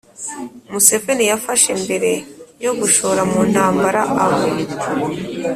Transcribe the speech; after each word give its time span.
museveni 0.71 1.23
yafashe 1.31 1.71
mbere 1.83 2.11
yo 2.65 2.71
gushora 2.79 3.21
mu 3.31 3.39
ntambara 3.51 4.01
abo 4.23 4.47